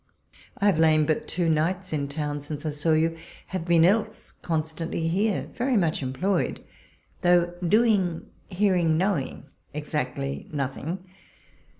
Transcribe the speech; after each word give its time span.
I 0.57 0.65
have 0.65 0.79
lain 0.79 1.05
but 1.05 1.27
two 1.27 1.47
nights 1.47 1.93
in 1.93 2.07
town 2.07 2.41
since 2.41 2.65
I 2.65 2.71
saw 2.71 2.93
you; 2.93 3.15
have 3.45 3.65
been, 3.65 3.85
else, 3.85 4.31
constantly 4.41 5.07
here, 5.07 5.51
very 5.53 5.77
much 5.77 6.01
employed, 6.01 6.59
though 7.21 7.53
doing, 7.61 8.25
hear 8.47 8.73
ing, 8.75 8.97
knowing 8.97 9.43
exactly 9.75 10.47
nothing. 10.51 11.05